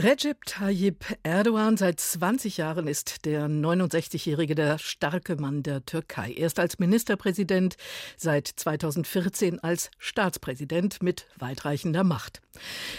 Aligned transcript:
Recep 0.00 0.44
Tayyip 0.46 1.04
Erdogan, 1.24 1.76
seit 1.76 1.98
20 1.98 2.58
Jahren 2.58 2.86
ist 2.86 3.24
der 3.24 3.48
69-Jährige 3.48 4.54
der 4.54 4.78
starke 4.78 5.34
Mann 5.34 5.64
der 5.64 5.84
Türkei. 5.86 6.32
Erst 6.34 6.60
als 6.60 6.78
Ministerpräsident, 6.78 7.74
seit 8.16 8.46
2014 8.46 9.58
als 9.58 9.90
Staatspräsident 9.98 11.02
mit 11.02 11.26
weitreichender 11.36 12.04
Macht. 12.04 12.40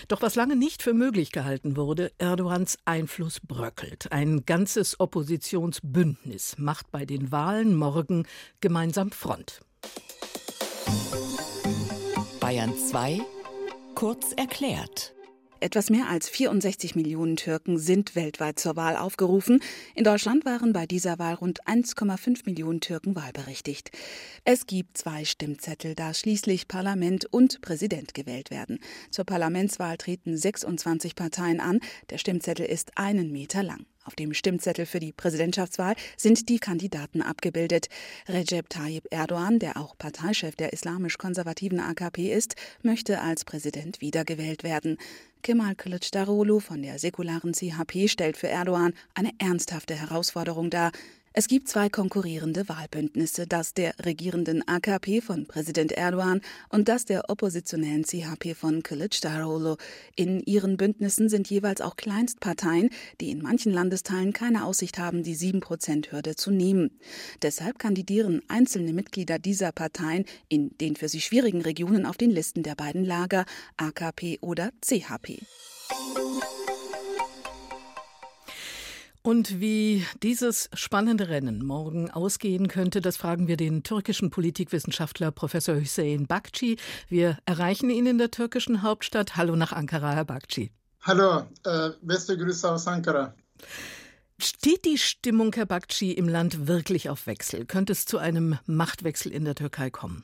Doch 0.09 0.21
was 0.21 0.35
lange 0.35 0.57
nicht 0.57 0.83
für 0.83 0.93
möglich 0.93 1.31
gehalten 1.31 1.77
wurde, 1.77 2.11
Erdogans 2.17 2.77
Einfluss 2.83 3.39
bröckelt. 3.39 4.11
Ein 4.11 4.45
ganzes 4.45 4.99
Oppositionsbündnis 4.99 6.57
macht 6.57 6.91
bei 6.91 7.05
den 7.05 7.31
Wahlen 7.31 7.77
morgen 7.77 8.27
gemeinsam 8.59 9.11
Front. 9.11 9.61
Bayern 12.41 12.77
2 12.77 13.21
kurz 13.95 14.33
erklärt. 14.33 15.13
Etwas 15.61 15.89
mehr 15.89 16.07
als 16.07 16.29
64 16.29 16.95
Millionen 16.95 17.35
Türken 17.35 17.77
sind 17.77 18.15
weltweit 18.15 18.59
zur 18.59 18.77
Wahl 18.77 18.95
aufgerufen. 18.95 19.61
In 19.93 20.05
Deutschland 20.05 20.45
waren 20.45 20.71
bei 20.71 20.85
dieser 20.85 21.19
Wahl 21.19 21.33
rund 21.33 21.65
1,5 21.65 22.45
Millionen 22.45 22.79
Türken 22.79 23.15
wahlberechtigt. 23.15 23.91
Es 24.45 24.67
gibt 24.67 24.97
zwei 24.97 25.25
Stimmzettel, 25.25 25.95
da 25.95 26.13
schließlich 26.13 26.69
Parlament 26.69 27.25
und 27.25 27.59
Präsident 27.61 28.13
gewählt 28.13 28.51
werden. 28.51 28.79
Zur 29.11 29.25
Parlamentswahl 29.25 29.97
treten 29.97 30.37
26 30.37 31.15
Parteien 31.15 31.59
an. 31.59 31.79
Der 32.09 32.19
Stimmzettel 32.19 32.65
ist 32.65 32.97
einen 32.97 33.31
Meter 33.31 33.61
lang. 33.61 33.85
Auf 34.05 34.15
dem 34.15 34.33
Stimmzettel 34.33 34.85
für 34.85 34.99
die 34.99 35.11
Präsidentschaftswahl 35.11 35.95
sind 36.15 36.47
die 36.49 36.59
Kandidaten 36.59 37.21
abgebildet. 37.21 37.87
Recep 38.27 38.69
Tayyip 38.69 39.05
Erdogan, 39.11 39.59
der 39.59 39.77
auch 39.77 39.97
Parteichef 39.97 40.55
der 40.55 40.73
islamisch-konservativen 40.73 41.79
AKP 41.79 42.33
ist, 42.33 42.55
möchte 42.81 43.19
als 43.21 43.43
Präsident 43.43 43.99
wiedergewählt 44.01 44.63
werden. 44.63 44.97
Kemal 45.41 45.73
Kılıçdaroğlu 45.73 46.59
von 46.59 46.81
der 46.81 46.97
säkularen 46.97 47.53
CHP 47.53 48.09
stellt 48.09 48.37
für 48.37 48.47
Erdogan 48.47 48.93
eine 49.13 49.31
ernsthafte 49.37 49.95
Herausforderung 49.95 50.69
dar. 50.69 50.91
Es 51.31 51.47
gibt 51.47 51.67
zwei 51.67 51.89
konkurrierende 51.89 52.67
Wahlbündnisse, 52.67 53.45
das 53.45 53.75
der 53.75 53.93
regierenden 54.03 54.67
AKP 54.67 55.21
von 55.21 55.45
Präsident 55.45 55.91
Erdogan 55.91 56.41
und 56.69 56.87
das 56.87 57.05
der 57.05 57.29
oppositionellen 57.29 58.03
CHP 58.03 58.55
von 58.55 58.81
Kılıçdaroğlu. 58.81 59.77
In 60.15 60.39
ihren 60.39 60.77
Bündnissen 60.77 61.29
sind 61.29 61.47
jeweils 61.47 61.81
auch 61.81 61.97
Kleinstparteien, 61.97 62.89
die 63.21 63.29
in 63.29 63.43
manchen 63.43 63.71
Landesteilen 63.71 64.33
keine 64.33 64.65
Aussicht 64.65 64.97
haben, 64.97 65.21
die 65.21 65.35
7-Prozent-Hürde 65.35 66.35
zu 66.35 66.49
nehmen. 66.49 66.99
Deshalb 67.43 67.77
kandidieren 67.77 68.41
einzelne 68.47 68.91
Mitglieder 68.91 69.37
dieser 69.37 69.71
Parteien 69.71 70.25
in 70.47 70.75
den 70.79 70.95
für 70.95 71.09
sie 71.09 71.21
schwierigen 71.21 71.61
Regionen 71.61 72.07
auf 72.07 72.17
den 72.17 72.31
Listen 72.31 72.63
der 72.63 72.73
beiden 72.73 73.05
Lager 73.05 73.45
AKP 73.77 74.39
oder 74.41 74.71
CHP. 74.81 75.39
Und 79.21 79.59
wie 79.59 80.05
dieses 80.23 80.69
spannende 80.73 81.27
Rennen 81.27 81.65
morgen 81.65 82.09
ausgehen 82.09 82.69
könnte, 82.69 83.01
das 83.01 83.17
fragen 83.17 83.47
wir 83.47 83.57
den 83.57 83.83
türkischen 83.83 84.29
Politikwissenschaftler 84.29 85.31
Professor 85.31 85.75
Hüseyin 85.75 86.25
Bakci. 86.25 86.77
Wir 87.09 87.37
erreichen 87.45 87.89
ihn 87.89 88.05
in 88.05 88.17
der 88.17 88.31
türkischen 88.31 88.81
Hauptstadt. 88.81 89.35
Hallo 89.35 89.57
nach 89.57 89.73
Ankara, 89.73 90.13
Herr 90.13 90.23
Bakci. 90.23 90.71
Hallo, 91.01 91.43
äh, 91.65 91.89
beste 92.01 92.37
Grüße 92.37 92.71
aus 92.71 92.87
Ankara. 92.87 93.33
Steht 94.41 94.85
die 94.85 94.97
Stimmung, 94.97 95.51
Herr 95.53 95.65
Bakci, 95.65 96.13
im 96.13 96.29
Land 96.29 96.67
wirklich 96.67 97.09
auf 97.09 97.27
Wechsel? 97.27 97.65
Könnte 97.65 97.91
es 97.91 98.05
zu 98.05 98.19
einem 98.19 98.57
Machtwechsel 98.67 99.33
in 99.33 99.43
der 99.43 99.55
Türkei 99.55 99.89
kommen? 99.89 100.23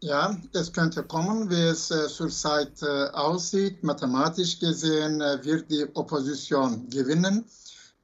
Ja, 0.00 0.36
es 0.52 0.72
könnte 0.72 1.02
kommen, 1.02 1.50
wie 1.50 1.60
es 1.60 1.90
äh, 1.90 2.06
zurzeit 2.06 2.80
äh, 2.82 3.08
aussieht. 3.10 3.82
Mathematisch 3.82 4.60
gesehen 4.60 5.20
äh, 5.20 5.44
wird 5.44 5.68
die 5.72 5.86
Opposition 5.94 6.88
gewinnen. 6.88 7.44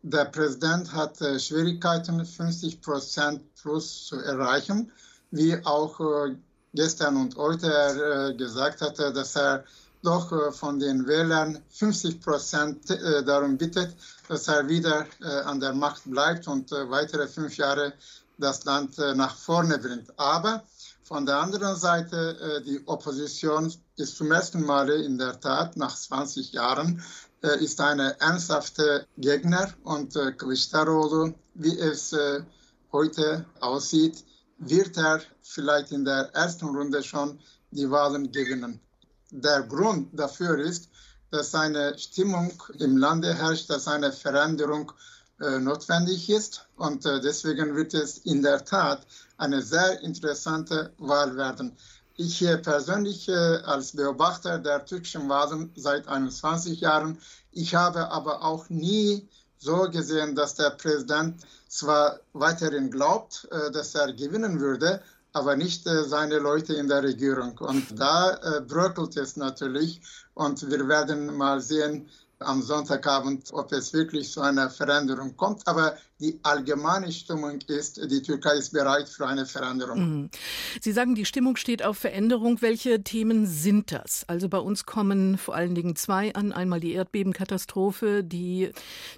Der 0.06 0.26
Präsident 0.26 0.92
hat 0.92 1.18
äh, 1.22 1.40
Schwierigkeiten, 1.40 2.22
50 2.26 2.82
Prozent 2.82 3.40
plus 3.54 4.08
zu 4.08 4.16
erreichen, 4.16 4.92
wie 5.30 5.56
auch 5.64 5.98
äh, 5.98 6.36
gestern 6.74 7.16
und 7.16 7.34
heute 7.36 7.68
äh, 7.68 8.36
gesagt 8.36 8.82
hatte, 8.82 9.14
dass 9.14 9.34
er 9.34 9.64
doch 10.02 10.52
von 10.52 10.78
den 10.78 11.06
Wählern 11.06 11.58
50 11.70 12.20
Prozent 12.20 12.90
darum 13.24 13.56
bittet, 13.56 13.96
dass 14.28 14.48
er 14.48 14.68
wieder 14.68 15.06
an 15.46 15.60
der 15.60 15.72
Macht 15.72 16.02
bleibt 16.04 16.46
und 16.46 16.70
weitere 16.72 17.26
fünf 17.26 17.56
Jahre 17.56 17.94
das 18.36 18.66
Land 18.66 18.98
nach 18.98 19.34
vorne 19.34 19.78
bringt. 19.78 20.12
Aber 20.18 20.62
von 21.04 21.24
der 21.24 21.38
anderen 21.38 21.76
Seite, 21.76 22.62
die 22.66 22.82
Opposition 22.84 23.72
ist 23.96 24.18
zum 24.18 24.30
ersten 24.30 24.62
Mal 24.66 24.90
in 24.90 25.16
der 25.16 25.40
Tat 25.40 25.78
nach 25.78 25.96
20 25.96 26.52
Jahren 26.52 26.98
äh, 26.98 27.33
ist 27.48 27.80
eine 27.80 28.18
ernsthafte 28.20 29.06
Gegner 29.18 29.72
und 29.84 30.16
äh, 30.16 30.32
Kılıçdaroğlu, 30.32 31.34
wie 31.54 31.78
es 31.78 32.12
äh, 32.12 32.42
heute 32.92 33.44
aussieht, 33.60 34.24
wird 34.58 34.96
er 34.96 35.20
vielleicht 35.42 35.92
in 35.92 36.04
der 36.04 36.30
ersten 36.34 36.66
Runde 36.66 37.02
schon 37.02 37.38
die 37.70 37.90
Wahlen 37.90 38.30
gewinnen. 38.32 38.80
Der 39.30 39.62
Grund 39.62 40.08
dafür 40.18 40.58
ist, 40.58 40.88
dass 41.30 41.54
eine 41.54 41.98
Stimmung 41.98 42.52
im 42.78 42.96
Lande 42.96 43.34
herrscht, 43.34 43.68
dass 43.68 43.88
eine 43.88 44.12
Veränderung 44.12 44.92
äh, 45.40 45.58
notwendig 45.58 46.30
ist. 46.30 46.66
Und 46.76 47.04
äh, 47.04 47.20
deswegen 47.20 47.74
wird 47.74 47.92
es 47.94 48.18
in 48.18 48.42
der 48.42 48.64
Tat 48.64 49.06
eine 49.36 49.60
sehr 49.60 50.00
interessante 50.02 50.92
Wahl 50.98 51.36
werden. 51.36 51.76
Ich 52.16 52.46
persönlich 52.62 53.28
äh, 53.28 53.32
als 53.32 53.90
Beobachter 53.90 54.58
der 54.58 54.84
türkischen 54.84 55.28
Wahlen 55.28 55.72
seit 55.74 56.06
21 56.06 56.80
Jahren, 56.80 57.18
ich 57.50 57.74
habe 57.74 58.08
aber 58.12 58.42
auch 58.44 58.68
nie 58.68 59.28
so 59.58 59.90
gesehen, 59.90 60.36
dass 60.36 60.54
der 60.54 60.70
Präsident 60.70 61.42
zwar 61.66 62.20
weiterhin 62.32 62.88
glaubt, 62.92 63.48
äh, 63.50 63.72
dass 63.72 63.96
er 63.96 64.12
gewinnen 64.12 64.60
würde, 64.60 65.02
aber 65.32 65.56
nicht 65.56 65.88
äh, 65.88 66.04
seine 66.04 66.38
Leute 66.38 66.74
in 66.74 66.86
der 66.86 67.02
Regierung. 67.02 67.58
Und 67.58 67.98
da 67.98 68.60
bröckelt 68.68 69.16
es 69.16 69.36
natürlich 69.36 70.00
und 70.34 70.70
wir 70.70 70.86
werden 70.86 71.36
mal 71.36 71.60
sehen, 71.60 72.08
am 72.38 72.62
Sonntagabend, 72.62 73.52
ob 73.52 73.72
es 73.72 73.92
wirklich 73.92 74.30
zu 74.30 74.40
einer 74.40 74.70
Veränderung 74.70 75.36
kommt. 75.36 75.66
Aber 75.66 75.96
die 76.24 76.40
allgemeine 76.42 77.12
Stimmung 77.12 77.60
ist, 77.66 78.00
die 78.10 78.22
Türkei 78.22 78.54
ist 78.54 78.72
bereit 78.72 79.08
für 79.08 79.26
eine 79.26 79.44
Veränderung. 79.44 79.98
Mhm. 79.98 80.30
Sie 80.80 80.92
sagen, 80.92 81.14
die 81.14 81.26
Stimmung 81.26 81.56
steht 81.56 81.82
auf 81.82 81.98
Veränderung. 81.98 82.62
Welche 82.62 83.02
Themen 83.02 83.46
sind 83.46 83.92
das? 83.92 84.24
Also 84.26 84.48
bei 84.48 84.58
uns 84.58 84.86
kommen 84.86 85.36
vor 85.36 85.54
allen 85.54 85.74
Dingen 85.74 85.96
zwei 85.96 86.34
an. 86.34 86.52
Einmal 86.52 86.80
die 86.80 86.92
Erdbebenkatastrophe, 86.92 88.24
die 88.24 88.70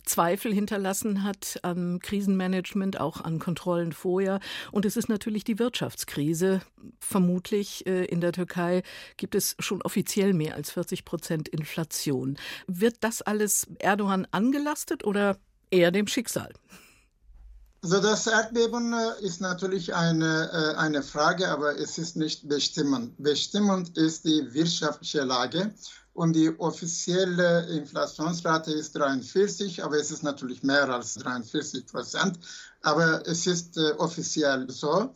Zweifel 0.05 0.53
hinterlassen 0.53 1.23
hat 1.23 1.61
am 1.63 2.01
Krisenmanagement, 2.01 2.99
auch 2.99 3.21
an 3.21 3.39
Kontrollen 3.39 3.93
vorher. 3.93 4.41
Und 4.73 4.85
es 4.85 4.97
ist 4.97 5.09
natürlich 5.09 5.45
die 5.45 5.61
Wirtschaftskrise. 5.61 6.61
Vermutlich 6.99 7.87
äh, 7.87 8.05
in 8.07 8.21
der 8.21 8.33
Türkei 8.33 8.83
gibt 9.17 9.37
es 9.37 9.55
schon 9.61 9.81
offiziell 9.83 10.33
mehr 10.33 10.57
als 10.57 10.73
40 10.73 11.05
Prozent 11.05 11.49
Inflation. 11.49 12.37
Wird 12.67 12.97
das 13.01 13.23
alles 13.23 13.69
Erdogan 13.79 14.27
angelastet 14.33 15.05
oder 15.05 15.37
eher 15.71 15.93
dem 15.93 16.09
Schicksal? 16.09 16.53
Also 17.83 18.01
das 18.01 18.27
Erdbeben 18.27 18.93
äh, 18.93 19.25
ist 19.25 19.41
natürlich 19.41 19.95
eine, 19.95 20.51
äh, 20.51 20.77
eine 20.77 21.03
Frage, 21.03 21.49
aber 21.49 21.79
es 21.79 21.99
ist 21.99 22.17
nicht 22.17 22.49
bestimmend. 22.49 23.15
Bestimmend 23.19 23.97
ist 23.97 24.25
die 24.25 24.53
wirtschaftliche 24.53 25.23
Lage 25.23 25.73
und 26.15 26.33
die 26.33 26.59
offizielle 26.59 27.67
Inflationsrate 27.67 28.73
ist 28.73 28.97
43, 28.97 29.85
aber 29.85 29.97
es 29.97 30.11
ist 30.11 30.23
natürlich 30.23 30.63
mehr 30.63 30.89
als 30.89 31.15
43 31.15 31.87
Prozent. 31.87 32.39
Aber 32.83 33.27
es 33.27 33.47
ist 33.47 33.77
äh, 33.77 33.93
offiziell 33.99 34.71
so. 34.71 35.15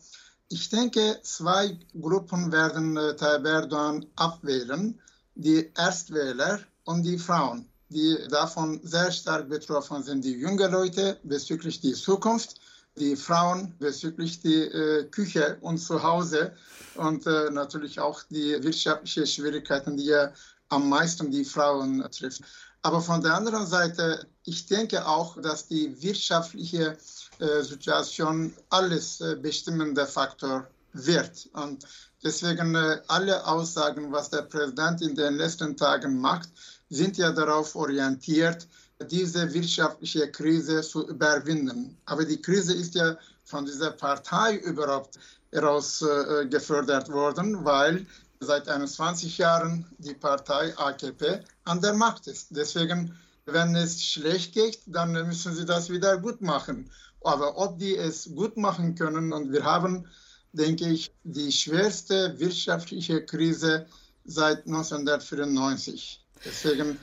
Ich 0.48 0.68
denke, 0.68 1.18
zwei 1.22 1.78
Gruppen 1.98 2.52
werden 2.52 2.96
Tayyip 3.16 3.46
Erdogan 3.46 4.04
abwählen. 4.16 5.00
Die 5.36 5.70
Erstwähler 5.76 6.60
und 6.84 7.04
die 7.04 7.18
Frauen 7.18 7.70
die 7.90 8.16
davon 8.30 8.80
sehr 8.82 9.10
stark 9.10 9.48
betroffen 9.48 10.02
sind, 10.02 10.24
die 10.24 10.38
jungen 10.38 10.70
Leute 10.70 11.18
bezüglich 11.24 11.80
der 11.80 11.94
Zukunft, 11.94 12.60
die 12.96 13.16
Frauen 13.16 13.74
bezüglich 13.78 14.40
der 14.40 14.74
äh, 14.74 15.04
Küche 15.04 15.58
und 15.60 15.78
Zuhause 15.78 16.52
und 16.94 17.26
äh, 17.26 17.50
natürlich 17.50 18.00
auch 18.00 18.22
die 18.30 18.62
wirtschaftlichen 18.62 19.26
Schwierigkeiten, 19.26 19.96
die 19.96 20.06
ja 20.06 20.32
am 20.68 20.88
meisten 20.88 21.30
die 21.30 21.44
Frauen 21.44 22.06
trifft. 22.10 22.42
Aber 22.82 23.00
von 23.00 23.20
der 23.22 23.34
anderen 23.34 23.66
Seite, 23.66 24.26
ich 24.44 24.66
denke 24.66 25.06
auch, 25.06 25.40
dass 25.42 25.66
die 25.66 26.00
wirtschaftliche 26.00 26.96
äh, 27.38 27.62
Situation 27.62 28.54
alles 28.70 29.20
äh, 29.20 29.36
bestimmende 29.36 30.06
Faktor 30.06 30.66
wird. 30.92 31.48
Und 31.52 31.86
deswegen 32.24 32.74
äh, 32.74 33.00
alle 33.08 33.46
Aussagen, 33.46 34.12
was 34.12 34.30
der 34.30 34.42
Präsident 34.42 35.02
in 35.02 35.14
den 35.14 35.36
letzten 35.36 35.76
Tagen 35.76 36.18
macht, 36.18 36.48
sind 36.88 37.16
ja 37.16 37.30
darauf 37.32 37.76
orientiert, 37.76 38.66
diese 39.10 39.52
wirtschaftliche 39.52 40.30
Krise 40.30 40.82
zu 40.82 41.08
überwinden. 41.08 41.96
Aber 42.04 42.24
die 42.24 42.40
Krise 42.40 42.74
ist 42.74 42.94
ja 42.94 43.16
von 43.44 43.64
dieser 43.64 43.92
Partei 43.92 44.56
überhaupt 44.56 45.18
heraus 45.52 46.02
äh, 46.02 46.46
gefördert 46.46 47.10
worden, 47.10 47.64
weil 47.64 48.06
seit 48.40 48.68
21 48.68 49.38
Jahren 49.38 49.84
die 49.98 50.14
Partei 50.14 50.76
AKP 50.76 51.40
an 51.64 51.80
der 51.80 51.94
Macht 51.94 52.26
ist. 52.26 52.48
Deswegen, 52.50 53.16
wenn 53.46 53.74
es 53.74 54.02
schlecht 54.02 54.54
geht, 54.54 54.80
dann 54.86 55.12
müssen 55.12 55.54
sie 55.54 55.66
das 55.66 55.90
wieder 55.90 56.16
gut 56.18 56.40
machen. 56.40 56.90
Aber 57.22 57.58
ob 57.58 57.78
die 57.78 57.96
es 57.96 58.34
gut 58.34 58.56
machen 58.56 58.94
können, 58.94 59.32
und 59.32 59.52
wir 59.52 59.64
haben, 59.64 60.06
denke 60.52 60.88
ich, 60.88 61.12
die 61.24 61.52
schwerste 61.52 62.38
wirtschaftliche 62.38 63.24
Krise 63.24 63.86
seit 64.24 64.66
1994. 64.66 66.24
Deswegen 66.44 66.98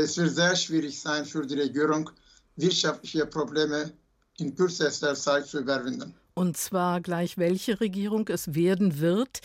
es 0.00 0.16
wird 0.16 0.34
sehr 0.34 0.56
schwierig 0.56 0.98
sein 0.98 1.26
für 1.26 1.46
die 1.46 1.60
Regierung, 1.60 2.08
wirtschaftliche 2.56 3.26
Probleme 3.26 3.92
in 4.38 4.54
kürzester 4.54 5.14
Zeit 5.14 5.46
zu 5.46 5.60
überwinden. 5.60 6.14
Und 6.34 6.56
zwar 6.56 7.02
gleich 7.02 7.36
welche 7.36 7.78
Regierung 7.78 8.26
es 8.28 8.54
werden 8.54 9.00
wird. 9.00 9.40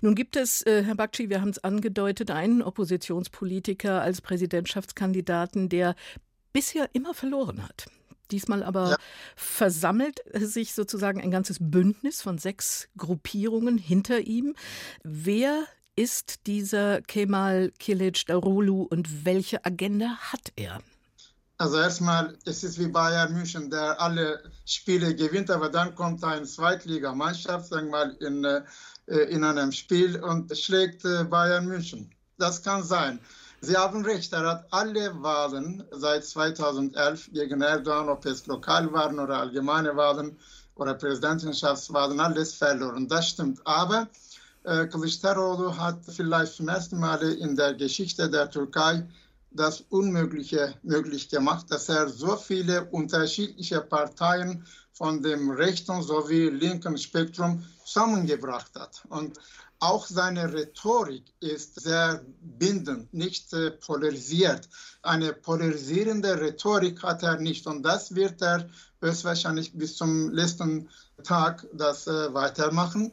Nun 0.00 0.16
gibt 0.16 0.34
es, 0.34 0.62
äh, 0.66 0.82
Herr 0.82 0.96
Bakci, 0.96 1.30
wir 1.30 1.40
haben 1.40 1.50
es 1.50 1.62
angedeutet, 1.62 2.32
einen 2.32 2.62
Oppositionspolitiker 2.62 4.02
als 4.02 4.20
Präsidentschaftskandidaten, 4.20 5.68
der 5.68 5.94
bisher 6.52 6.90
immer 6.94 7.14
verloren 7.14 7.62
hat. 7.62 7.86
Diesmal 8.32 8.62
aber 8.62 8.90
ja. 8.90 8.96
versammelt 9.36 10.20
sich 10.34 10.74
sozusagen 10.74 11.20
ein 11.20 11.30
ganzes 11.30 11.58
Bündnis 11.60 12.22
von 12.22 12.38
sechs 12.38 12.88
Gruppierungen 12.96 13.78
hinter 13.78 14.20
ihm. 14.20 14.54
Wer 15.04 15.64
ist 15.94 16.46
dieser 16.46 17.02
Kemal 17.02 17.70
Kilic 17.78 18.26
Darulu 18.26 18.82
und 18.82 19.24
welche 19.24 19.64
Agenda 19.64 20.16
hat 20.16 20.52
er? 20.56 20.80
Also 21.58 21.76
erstmal, 21.76 22.36
es 22.44 22.64
ist 22.64 22.78
wie 22.80 22.88
Bayern 22.88 23.34
München, 23.34 23.70
der 23.70 24.00
alle 24.00 24.42
Spiele 24.64 25.14
gewinnt, 25.14 25.48
aber 25.50 25.68
dann 25.68 25.94
kommt 25.94 26.24
eine 26.24 26.44
Zweitligamannschaft, 26.44 27.68
sagen 27.68 27.86
wir 27.86 27.90
mal, 27.90 28.16
in, 28.18 28.44
äh, 28.44 28.62
in 29.30 29.44
einem 29.44 29.70
Spiel 29.70 30.18
und 30.20 30.56
schlägt 30.58 31.04
äh, 31.04 31.22
Bayern 31.22 31.66
München. 31.66 32.10
Das 32.38 32.62
kann 32.62 32.82
sein. 32.82 33.20
Sie 33.64 33.76
haben 33.76 34.04
recht, 34.04 34.32
er 34.32 34.44
hat 34.44 34.66
alle 34.72 35.22
Wahlen 35.22 35.84
seit 35.92 36.24
2011 36.24 37.30
gegen 37.32 37.62
Erdogan, 37.62 38.08
ob 38.08 38.26
es 38.26 38.44
Lokalwahlen 38.48 39.20
oder 39.20 39.38
allgemeine 39.38 39.94
Wahlen 39.94 40.36
oder 40.74 40.94
Präsidentschaftswahlen, 40.94 42.18
alles 42.18 42.54
verloren. 42.54 43.06
Das 43.06 43.28
stimmt. 43.28 43.64
Aber 43.64 44.08
äh, 44.64 44.86
Kılıçdaroğlu 44.86 45.76
hat 45.76 46.00
vielleicht 46.08 46.54
zum 46.54 46.68
ersten 46.70 46.98
Mal 46.98 47.22
in 47.22 47.54
der 47.54 47.74
Geschichte 47.74 48.28
der 48.28 48.50
Türkei 48.50 49.06
das 49.52 49.84
Unmögliche 49.90 50.74
möglich 50.82 51.28
gemacht, 51.28 51.66
dass 51.70 51.88
er 51.88 52.08
so 52.08 52.36
viele 52.36 52.86
unterschiedliche 52.86 53.80
Parteien 53.80 54.66
von 54.92 55.22
dem 55.22 55.50
rechten 55.50 56.02
sowie 56.02 56.48
linken 56.48 56.98
Spektrum 56.98 57.64
zusammengebracht 57.84 58.72
hat. 58.74 59.02
Und 59.08 59.38
auch 59.82 60.06
seine 60.06 60.52
Rhetorik 60.52 61.24
ist 61.40 61.80
sehr 61.80 62.24
bindend, 62.40 63.12
nicht 63.12 63.52
äh, 63.52 63.72
polarisiert. 63.72 64.68
Eine 65.02 65.32
polarisierende 65.32 66.40
Rhetorik 66.40 67.02
hat 67.02 67.24
er 67.24 67.38
nicht 67.38 67.66
und 67.66 67.82
das 67.82 68.14
wird 68.14 68.40
er 68.40 68.68
höchstwahrscheinlich 69.00 69.72
bis 69.72 69.96
zum 69.96 70.30
letzten 70.30 70.88
Tag 71.24 71.66
das 71.72 72.06
äh, 72.06 72.32
weitermachen. 72.32 73.12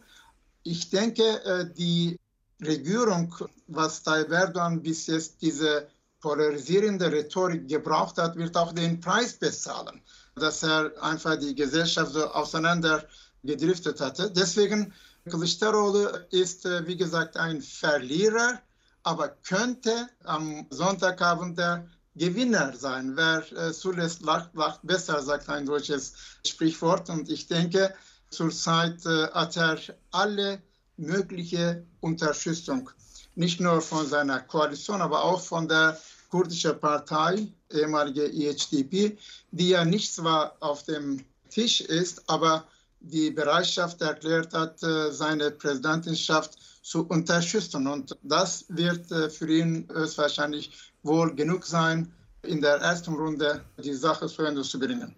Ich 0.63 0.91
denke, 0.91 1.43
äh, 1.43 1.73
die 1.73 2.19
Regierung, 2.61 3.33
was 3.67 4.03
Tayyip 4.03 4.31
Erdogan 4.31 4.83
bis 4.83 5.07
jetzt 5.07 5.41
diese 5.41 5.87
polarisierende 6.21 7.11
Rhetorik 7.11 7.67
gebraucht 7.67 8.19
hat, 8.19 8.35
wird 8.35 8.55
auch 8.55 8.73
den 8.73 8.99
Preis 8.99 9.33
bezahlen, 9.33 10.01
dass 10.35 10.61
er 10.61 10.91
einfach 11.01 11.37
die 11.39 11.55
Gesellschaft 11.55 12.13
so 12.13 12.27
auseinandergedriftet 12.27 13.99
hatte. 14.01 14.29
Deswegen, 14.29 14.93
Kılıçdaroğlu 15.27 16.27
ist, 16.31 16.65
äh, 16.65 16.87
wie 16.87 16.97
gesagt, 16.97 17.37
ein 17.37 17.61
Verlierer, 17.61 18.61
aber 19.03 19.29
könnte 19.43 20.09
am 20.23 20.65
Sonntagabend 20.69 21.57
der 21.57 21.87
Gewinner 22.15 22.73
sein. 22.73 23.15
Wer 23.15 23.51
äh, 23.53 23.73
zuletzt 23.73 24.21
lacht, 24.21 24.55
lacht 24.55 24.81
besser, 24.83 25.21
sagt 25.21 25.49
ein 25.49 25.65
deutsches 25.65 26.13
Sprichwort. 26.45 27.09
Und 27.09 27.29
ich 27.29 27.47
denke, 27.47 27.93
Zurzeit 28.29 29.05
äh, 29.05 29.27
hat 29.31 29.57
er 29.57 29.79
alle 30.11 30.61
mögliche 30.97 31.83
Unterstützung, 32.01 32.89
nicht 33.35 33.59
nur 33.59 33.81
von 33.81 34.05
seiner 34.05 34.41
Koalition, 34.41 35.01
aber 35.01 35.23
auch 35.23 35.41
von 35.41 35.67
der 35.67 35.99
kurdischen 36.29 36.79
Partei, 36.79 37.47
ehemalige 37.71 38.27
IHDP, 38.27 39.17
die 39.51 39.69
ja 39.69 39.85
nicht 39.85 40.13
zwar 40.13 40.55
auf 40.59 40.83
dem 40.83 41.25
Tisch 41.49 41.81
ist, 41.81 42.29
aber 42.29 42.67
die 42.99 43.31
Bereitschaft 43.31 44.01
erklärt 44.01 44.53
hat, 44.53 44.81
äh, 44.83 45.11
seine 45.11 45.51
Präsidentschaft 45.51 46.57
zu 46.81 47.05
unterstützen. 47.07 47.87
Und 47.87 48.17
das 48.23 48.65
wird 48.69 49.11
äh, 49.11 49.29
für 49.29 49.47
ihn 49.47 49.87
höchstwahrscheinlich 49.91 50.71
wohl 51.03 51.33
genug 51.35 51.65
sein, 51.65 52.11
in 52.43 52.61
der 52.61 52.77
ersten 52.77 53.13
Runde 53.13 53.63
die 53.83 53.93
Sache 53.93 54.27
zu 54.27 54.43
Ende 54.43 54.61
zu 54.61 54.79
bringen. 54.79 55.15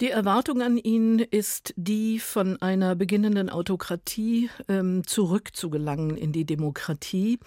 Die 0.00 0.08
Erwartung 0.08 0.62
an 0.62 0.78
ihn 0.78 1.18
ist 1.18 1.74
die, 1.76 2.20
von 2.20 2.60
einer 2.62 2.94
beginnenden 2.94 3.50
Autokratie 3.50 4.48
ähm, 4.66 5.06
zurückzugelangen 5.06 6.16
in 6.16 6.32
die 6.32 6.46
Demokratie. 6.46 7.38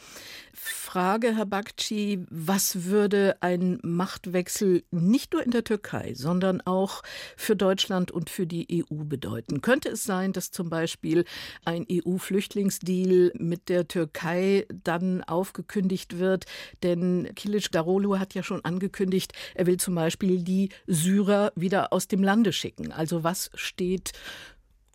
Frage, 0.54 1.36
Herr 1.36 1.48
Bakci, 1.48 2.24
was 2.30 2.86
würde 2.86 3.38
ein 3.42 3.80
Machtwechsel 3.82 4.84
nicht 4.92 5.34
nur 5.34 5.44
in 5.44 5.50
der 5.50 5.64
Türkei, 5.64 6.14
sondern 6.16 6.62
auch 6.62 7.02
für 7.36 7.56
Deutschland 7.56 8.12
und 8.12 8.30
für 8.30 8.46
die 8.46 8.86
EU 8.92 9.04
bedeuten? 9.04 9.62
Könnte 9.62 9.90
es 9.90 10.04
sein, 10.04 10.32
dass 10.32 10.52
zum 10.52 10.70
Beispiel 10.70 11.26
ein 11.66 11.88
EU-Flüchtlingsdeal 11.92 13.32
mit 13.36 13.68
der 13.68 13.88
Türkei 13.88 14.68
dann 14.84 15.24
aufgekündigt 15.24 16.20
wird? 16.20 16.46
Denn 16.84 17.32
Kilic 17.36 17.72
Darolu 17.72 18.20
hat 18.20 18.36
ja 18.36 18.44
schon 18.44 18.64
angekündigt, 18.64 19.34
er 19.56 19.66
will 19.66 19.78
zum 19.78 19.96
Beispiel 19.96 20.44
die 20.44 20.70
Syrer 20.86 21.52
wieder 21.56 21.83
aus 21.92 22.08
dem 22.08 22.22
Land 22.22 22.34
Lande 22.34 22.52
schicken. 22.52 22.92
Also 22.92 23.24
was 23.24 23.52
steht 23.54 24.12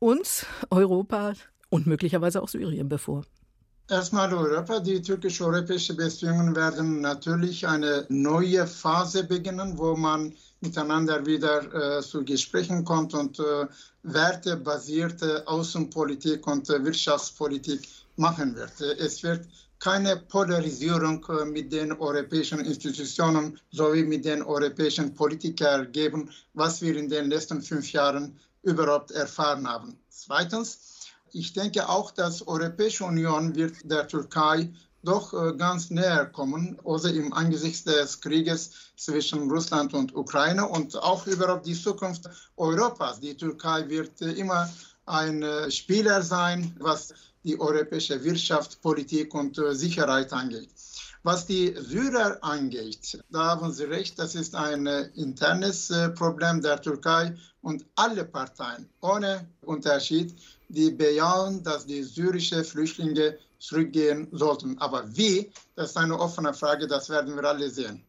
uns, 0.00 0.44
Europa 0.70 1.34
und 1.70 1.86
möglicherweise 1.86 2.42
auch 2.42 2.48
Syrien 2.48 2.88
bevor? 2.88 3.24
Erstmal 3.88 4.34
Europa. 4.34 4.80
Die 4.80 5.00
türkisch-europäischen 5.00 5.96
Beziehungen 5.96 6.54
werden 6.54 7.00
natürlich 7.00 7.66
eine 7.66 8.04
neue 8.08 8.66
Phase 8.66 9.24
beginnen, 9.24 9.78
wo 9.78 9.96
man 9.96 10.34
miteinander 10.60 11.24
wieder 11.24 11.56
äh, 11.62 12.02
zu 12.02 12.24
Gesprächen 12.24 12.84
kommt 12.84 13.14
und 13.14 13.38
äh, 13.38 13.66
wertebasierte 14.02 15.46
Außenpolitik 15.46 16.44
und 16.46 16.68
äh, 16.68 16.84
Wirtschaftspolitik 16.84 17.80
machen 18.16 18.56
wird. 18.56 18.80
Es 18.80 19.22
wird 19.22 19.46
keine 19.78 20.16
Polarisierung 20.16 21.24
äh, 21.28 21.44
mit 21.44 21.72
den 21.72 21.92
europäischen 21.92 22.60
Institutionen 22.60 23.58
sowie 23.70 24.02
mit 24.02 24.24
den 24.24 24.42
europäischen 24.42 25.14
Politikern 25.14 25.90
geben, 25.92 26.30
was 26.54 26.82
wir 26.82 26.96
in 26.96 27.08
den 27.08 27.30
letzten 27.30 27.62
fünf 27.62 27.92
Jahren 27.92 28.38
überhaupt 28.62 29.12
erfahren 29.12 29.68
haben. 29.68 29.98
Zweitens, 30.10 30.78
ich 31.32 31.52
denke 31.52 31.88
auch, 31.88 32.10
dass 32.10 32.38
die 32.38 32.48
Europäische 32.48 33.04
Union 33.04 33.54
wird 33.54 33.74
der 33.84 34.08
Türkei 34.08 34.72
doch 35.04 35.32
äh, 35.32 35.56
ganz 35.56 35.90
näher 35.90 36.26
kommen, 36.26 36.76
also 36.84 37.08
im 37.08 37.32
Angesicht 37.32 37.86
des 37.86 38.20
Krieges 38.20 38.72
zwischen 38.96 39.48
Russland 39.48 39.94
und 39.94 40.14
Ukraine 40.16 40.66
und 40.66 40.96
auch 40.96 41.24
überhaupt 41.28 41.66
die 41.66 41.80
Zukunft 41.80 42.28
Europas. 42.56 43.20
Die 43.20 43.36
Türkei 43.36 43.88
wird 43.88 44.20
äh, 44.22 44.32
immer 44.32 44.68
ein 45.06 45.42
Spieler 45.70 46.20
sein, 46.20 46.76
was 46.80 47.14
die 47.48 47.58
europäische 47.58 48.22
Wirtschaft, 48.22 48.82
Politik 48.82 49.34
und 49.34 49.58
äh, 49.58 49.74
Sicherheit 49.74 50.32
angeht. 50.32 50.68
Was 51.22 51.46
die 51.46 51.74
Syrer 51.76 52.38
angeht, 52.42 53.18
da 53.30 53.40
haben 53.50 53.72
Sie 53.72 53.84
recht, 53.84 54.18
das 54.18 54.34
ist 54.34 54.54
ein 54.54 54.86
äh, 54.86 55.08
internes 55.14 55.90
äh, 55.90 56.10
Problem 56.10 56.60
der 56.60 56.80
Türkei 56.80 57.34
und 57.62 57.84
alle 57.96 58.24
Parteien 58.24 58.88
ohne 59.00 59.48
Unterschied, 59.62 60.34
die 60.68 60.90
bejahen, 60.90 61.62
dass 61.62 61.86
die 61.86 62.02
syrischen 62.02 62.64
Flüchtlinge 62.64 63.38
zurückgehen 63.58 64.28
sollten. 64.30 64.78
Aber 64.78 65.00
wie, 65.16 65.50
das 65.74 65.90
ist 65.90 65.96
eine 65.96 66.18
offene 66.20 66.52
Frage, 66.52 66.86
das 66.86 67.08
werden 67.08 67.34
wir 67.34 67.44
alle 67.44 67.70
sehen. 67.70 68.04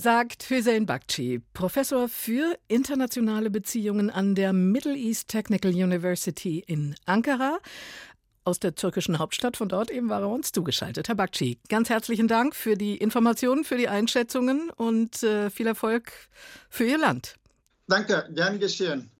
Sagt 0.00 0.48
Hüseyin 0.48 0.86
Bakci, 0.86 1.42
Professor 1.54 2.08
für 2.08 2.56
internationale 2.68 3.50
Beziehungen 3.50 4.10
an 4.10 4.36
der 4.36 4.52
Middle 4.52 4.94
East 4.96 5.26
Technical 5.26 5.72
University 5.72 6.62
in 6.64 6.94
Ankara 7.04 7.58
aus 8.48 8.58
der 8.58 8.74
türkischen 8.74 9.18
Hauptstadt. 9.18 9.56
Von 9.56 9.68
dort 9.68 9.90
eben 9.90 10.08
war 10.08 10.22
er 10.22 10.28
uns 10.28 10.50
zugeschaltet. 10.52 11.08
Herr 11.08 11.14
Bakci, 11.14 11.58
ganz 11.68 11.90
herzlichen 11.90 12.26
Dank 12.26 12.56
für 12.56 12.76
die 12.76 12.96
Informationen, 12.96 13.62
für 13.62 13.76
die 13.76 13.88
Einschätzungen 13.88 14.70
und 14.70 15.22
äh, 15.22 15.50
viel 15.50 15.66
Erfolg 15.66 16.10
für 16.68 16.84
Ihr 16.84 16.98
Land. 16.98 17.36
Danke, 17.86 18.28
gern 18.34 18.58
geschehen. 18.58 19.10